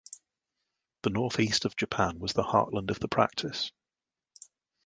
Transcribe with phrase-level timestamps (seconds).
[1.03, 3.71] The north east of Japan was the heartland of the practice.